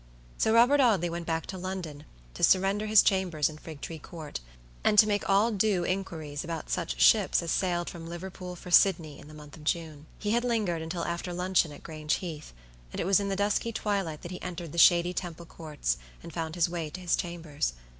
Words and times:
So 0.39 0.51
Robert 0.51 0.81
Audley 0.81 1.11
went 1.11 1.27
back 1.27 1.45
to 1.45 1.59
London, 1.59 2.05
to 2.33 2.41
surrender 2.43 2.87
his 2.87 3.03
chambers 3.03 3.49
in 3.49 3.59
Figtree 3.59 3.99
Court, 3.99 4.39
and 4.83 4.97
to 4.97 5.05
make 5.05 5.29
all 5.29 5.51
due 5.51 5.85
inquiries 5.85 6.43
about 6.43 6.71
such 6.71 6.99
ships 6.99 7.43
as 7.43 7.51
sailed 7.51 7.87
from 7.87 8.07
Liverpool 8.07 8.55
for 8.55 8.71
Sydney 8.71 9.19
in 9.19 9.27
the 9.27 9.35
month 9.35 9.55
of 9.57 9.63
June. 9.63 10.07
He 10.17 10.31
had 10.31 10.43
lingered 10.43 10.81
until 10.81 11.05
after 11.05 11.31
luncheon 11.35 11.71
at 11.71 11.83
Grange 11.83 12.15
Heath, 12.15 12.51
and 12.91 12.99
it 12.99 13.05
was 13.05 13.19
in 13.19 13.29
the 13.29 13.35
dusky 13.35 13.71
twilight 13.71 14.23
that 14.23 14.31
he 14.31 14.41
entered 14.41 14.71
the 14.71 14.79
shady 14.79 15.13
Temple 15.13 15.45
courts 15.45 15.97
and 16.23 16.33
found 16.33 16.55
his 16.55 16.67
way 16.67 16.89
to 16.89 16.99
his 16.99 17.15
chambers. 17.15 17.73